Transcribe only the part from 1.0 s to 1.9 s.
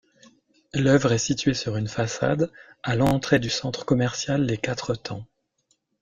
est située sur une